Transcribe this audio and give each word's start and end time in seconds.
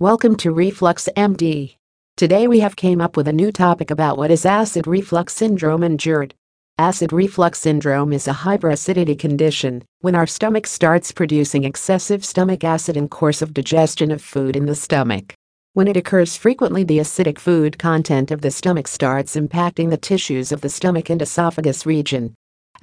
Welcome 0.00 0.34
to 0.38 0.50
Reflux 0.50 1.08
MD. 1.16 1.76
Today 2.16 2.48
we 2.48 2.58
have 2.58 2.74
came 2.74 3.00
up 3.00 3.16
with 3.16 3.28
a 3.28 3.32
new 3.32 3.52
topic 3.52 3.92
about 3.92 4.18
what 4.18 4.32
is 4.32 4.44
acid 4.44 4.88
reflux 4.88 5.32
syndrome 5.32 5.84
and 5.84 6.00
GERD. 6.00 6.34
Acid 6.78 7.12
reflux 7.12 7.60
syndrome 7.60 8.12
is 8.12 8.26
a 8.26 8.32
hyperacidity 8.32 9.16
condition 9.16 9.84
when 10.00 10.16
our 10.16 10.26
stomach 10.26 10.66
starts 10.66 11.12
producing 11.12 11.62
excessive 11.62 12.24
stomach 12.24 12.64
acid 12.64 12.96
in 12.96 13.06
course 13.06 13.40
of 13.40 13.54
digestion 13.54 14.10
of 14.10 14.20
food 14.20 14.56
in 14.56 14.66
the 14.66 14.74
stomach. 14.74 15.32
When 15.74 15.86
it 15.86 15.96
occurs 15.96 16.36
frequently 16.36 16.82
the 16.82 16.98
acidic 16.98 17.38
food 17.38 17.78
content 17.78 18.32
of 18.32 18.40
the 18.40 18.50
stomach 18.50 18.88
starts 18.88 19.36
impacting 19.36 19.90
the 19.90 19.96
tissues 19.96 20.50
of 20.50 20.60
the 20.60 20.70
stomach 20.70 21.08
and 21.08 21.22
esophagus 21.22 21.86
region. 21.86 22.34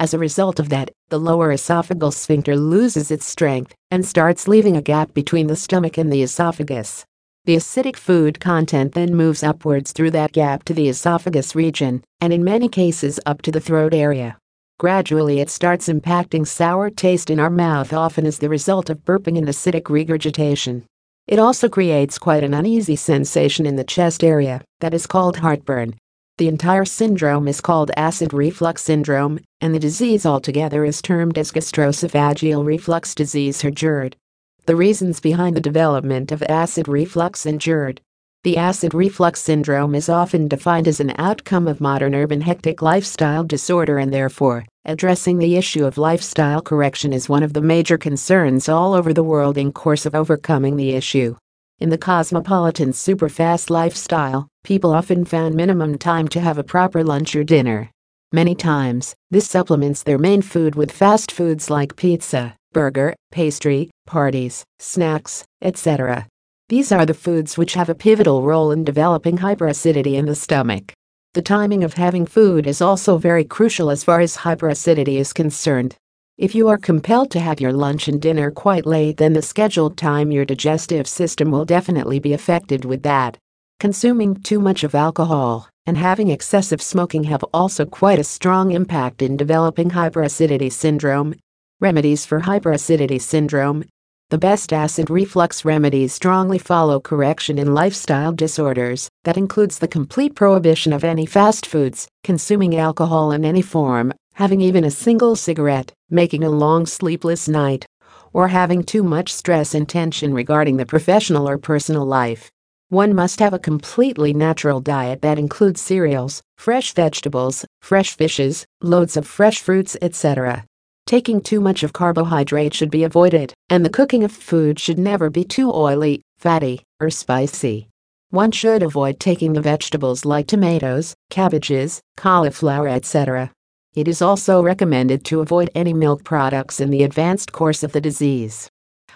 As 0.00 0.14
a 0.14 0.18
result 0.18 0.58
of 0.58 0.70
that, 0.70 0.90
the 1.10 1.20
lower 1.20 1.52
esophageal 1.52 2.10
sphincter 2.14 2.56
loses 2.56 3.10
its 3.10 3.26
strength 3.26 3.74
and 3.90 4.06
starts 4.06 4.48
leaving 4.48 4.74
a 4.74 4.80
gap 4.80 5.12
between 5.12 5.46
the 5.46 5.54
stomach 5.54 5.98
and 5.98 6.10
the 6.10 6.22
esophagus. 6.22 7.04
The 7.44 7.56
acidic 7.56 7.96
food 7.96 8.40
content 8.40 8.94
then 8.94 9.14
moves 9.14 9.42
upwards 9.42 9.92
through 9.92 10.12
that 10.12 10.32
gap 10.32 10.64
to 10.64 10.72
the 10.72 10.88
esophagus 10.88 11.54
region, 11.54 12.02
and 12.18 12.32
in 12.32 12.42
many 12.42 12.66
cases 12.66 13.20
up 13.26 13.42
to 13.42 13.52
the 13.52 13.60
throat 13.60 13.92
area. 13.92 14.38
Gradually, 14.78 15.40
it 15.40 15.50
starts 15.50 15.86
impacting 15.86 16.46
sour 16.46 16.88
taste 16.88 17.28
in 17.28 17.38
our 17.38 17.50
mouth, 17.50 17.92
often 17.92 18.24
as 18.24 18.38
the 18.38 18.48
result 18.48 18.88
of 18.88 19.04
burping 19.04 19.36
and 19.36 19.48
acidic 19.48 19.90
regurgitation. 19.90 20.86
It 21.26 21.38
also 21.38 21.68
creates 21.68 22.18
quite 22.18 22.42
an 22.42 22.54
uneasy 22.54 22.96
sensation 22.96 23.66
in 23.66 23.76
the 23.76 23.84
chest 23.84 24.24
area 24.24 24.62
that 24.80 24.94
is 24.94 25.06
called 25.06 25.36
heartburn. 25.36 25.96
The 26.40 26.48
entire 26.48 26.86
syndrome 26.86 27.46
is 27.48 27.60
called 27.60 27.90
acid 27.98 28.32
reflux 28.32 28.82
syndrome, 28.82 29.40
and 29.60 29.74
the 29.74 29.78
disease 29.78 30.24
altogether 30.24 30.86
is 30.86 31.02
termed 31.02 31.36
as 31.36 31.52
gastroesophageal 31.52 32.64
reflux 32.64 33.14
disease 33.14 33.62
or 33.62 33.70
GERD 33.70 34.16
the 34.64 34.74
reasons 34.74 35.20
behind 35.20 35.54
the 35.54 35.60
development 35.60 36.32
of 36.32 36.42
acid 36.44 36.88
reflux 36.88 37.44
and 37.44 37.60
GERD. 37.60 38.00
The 38.42 38.56
acid 38.56 38.94
reflux 38.94 39.42
syndrome 39.42 39.94
is 39.94 40.08
often 40.08 40.48
defined 40.48 40.88
as 40.88 40.98
an 40.98 41.12
outcome 41.18 41.68
of 41.68 41.78
modern 41.78 42.14
urban 42.14 42.40
hectic 42.40 42.80
lifestyle 42.80 43.44
disorder 43.44 43.98
and 43.98 44.10
therefore, 44.10 44.64
addressing 44.86 45.36
the 45.36 45.56
issue 45.56 45.84
of 45.84 45.98
lifestyle 45.98 46.62
correction 46.62 47.12
is 47.12 47.28
one 47.28 47.42
of 47.42 47.52
the 47.52 47.60
major 47.60 47.98
concerns 47.98 48.66
all 48.66 48.94
over 48.94 49.12
the 49.12 49.22
world 49.22 49.58
in 49.58 49.72
course 49.72 50.06
of 50.06 50.14
overcoming 50.14 50.76
the 50.76 50.92
issue. 50.92 51.36
In 51.80 51.90
the 51.90 51.98
cosmopolitan 51.98 52.92
superfast 52.92 53.68
lifestyle, 53.68 54.48
people 54.62 54.92
often 54.92 55.24
found 55.24 55.54
minimum 55.54 55.98
time 55.98 56.28
to 56.28 56.40
have 56.40 56.58
a 56.58 56.64
proper 56.64 57.02
lunch 57.02 57.34
or 57.34 57.44
dinner. 57.44 57.90
Many 58.32 58.54
times, 58.54 59.14
this 59.30 59.48
supplements 59.48 60.02
their 60.02 60.18
main 60.18 60.42
food 60.42 60.74
with 60.74 60.92
fast 60.92 61.32
foods 61.32 61.70
like 61.70 61.96
pizza, 61.96 62.54
burger, 62.72 63.14
pastry, 63.32 63.90
parties, 64.06 64.64
snacks, 64.78 65.44
etc. 65.62 66.28
These 66.68 66.92
are 66.92 67.04
the 67.04 67.14
foods 67.14 67.58
which 67.58 67.74
have 67.74 67.88
a 67.88 67.94
pivotal 67.94 68.42
role 68.42 68.70
in 68.70 68.84
developing 68.84 69.38
hyperacidity 69.38 70.14
in 70.14 70.26
the 70.26 70.36
stomach. 70.36 70.92
The 71.34 71.42
timing 71.42 71.82
of 71.82 71.94
having 71.94 72.26
food 72.26 72.66
is 72.66 72.80
also 72.80 73.18
very 73.18 73.44
crucial 73.44 73.90
as 73.90 74.04
far 74.04 74.20
as 74.20 74.38
hyperacidity 74.38 75.16
is 75.16 75.32
concerned. 75.32 75.96
If 76.38 76.54
you 76.54 76.68
are 76.68 76.78
compelled 76.78 77.30
to 77.32 77.40
have 77.40 77.60
your 77.60 77.72
lunch 77.72 78.08
and 78.08 78.20
dinner 78.20 78.50
quite 78.50 78.86
late, 78.86 79.16
then 79.16 79.32
the 79.32 79.42
scheduled 79.42 79.96
time 79.96 80.30
your 80.30 80.44
digestive 80.44 81.06
system 81.06 81.50
will 81.50 81.64
definitely 81.64 82.18
be 82.18 82.32
affected 82.32 82.84
with 82.84 83.02
that. 83.02 83.36
Consuming 83.80 84.36
too 84.36 84.60
much 84.60 84.84
of 84.84 84.94
alcohol 84.94 85.66
and 85.86 85.96
having 85.96 86.28
excessive 86.28 86.82
smoking 86.82 87.24
have 87.24 87.42
also 87.54 87.86
quite 87.86 88.18
a 88.18 88.24
strong 88.24 88.72
impact 88.72 89.22
in 89.22 89.38
developing 89.38 89.90
hyperacidity 89.90 90.70
syndrome 90.70 91.34
Remedies 91.80 92.26
for 92.26 92.40
hyperacidity 92.40 93.18
syndrome. 93.18 93.84
The 94.28 94.36
best 94.36 94.70
acid 94.70 95.08
reflux 95.08 95.64
remedies 95.64 96.12
strongly 96.12 96.58
follow 96.58 97.00
correction 97.00 97.58
in 97.58 97.72
lifestyle 97.72 98.32
disorders, 98.32 99.08
that 99.24 99.38
includes 99.38 99.78
the 99.78 99.88
complete 99.88 100.34
prohibition 100.34 100.92
of 100.92 101.02
any 101.02 101.24
fast 101.24 101.64
foods, 101.64 102.06
consuming 102.22 102.76
alcohol 102.76 103.32
in 103.32 103.46
any 103.46 103.62
form, 103.62 104.12
having 104.34 104.60
even 104.60 104.84
a 104.84 104.90
single 104.90 105.36
cigarette, 105.36 105.90
making 106.10 106.44
a 106.44 106.50
long 106.50 106.84
sleepless 106.84 107.48
night, 107.48 107.86
or 108.34 108.48
having 108.48 108.82
too 108.82 109.02
much 109.02 109.32
stress 109.32 109.74
and 109.74 109.88
tension 109.88 110.34
regarding 110.34 110.76
the 110.76 110.84
professional 110.84 111.48
or 111.48 111.56
personal 111.56 112.04
life. 112.04 112.50
One 112.90 113.14
must 113.14 113.38
have 113.38 113.54
a 113.54 113.58
completely 113.60 114.34
natural 114.34 114.80
diet 114.80 115.22
that 115.22 115.38
includes 115.38 115.80
cereals, 115.80 116.42
fresh 116.58 116.92
vegetables, 116.92 117.64
fresh 117.80 118.16
fishes, 118.16 118.66
loads 118.82 119.16
of 119.16 119.28
fresh 119.28 119.60
fruits, 119.60 119.96
etc. 120.02 120.64
Taking 121.06 121.40
too 121.40 121.60
much 121.60 121.84
of 121.84 121.92
carbohydrate 121.92 122.74
should 122.74 122.90
be 122.90 123.04
avoided, 123.04 123.54
and 123.68 123.84
the 123.84 123.90
cooking 123.90 124.24
of 124.24 124.32
food 124.32 124.80
should 124.80 124.98
never 124.98 125.30
be 125.30 125.44
too 125.44 125.72
oily, 125.72 126.22
fatty, 126.38 126.82
or 126.98 127.10
spicy. 127.10 127.86
One 128.30 128.50
should 128.50 128.82
avoid 128.82 129.20
taking 129.20 129.52
the 129.52 129.60
vegetables 129.60 130.24
like 130.24 130.48
tomatoes, 130.48 131.14
cabbages, 131.30 132.00
cauliflower, 132.16 132.88
etc. 132.88 133.52
It 133.94 134.08
is 134.08 134.20
also 134.20 134.60
recommended 134.60 135.24
to 135.26 135.40
avoid 135.40 135.70
any 135.76 135.92
milk 135.92 136.24
products 136.24 136.80
in 136.80 136.90
the 136.90 137.04
advanced 137.04 137.52
course 137.52 137.84
of 137.84 137.92
the 137.92 138.00
disease. 138.00 138.68